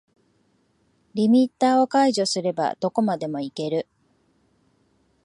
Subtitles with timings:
[1.13, 3.87] リミッターを解除すればどこまでもいける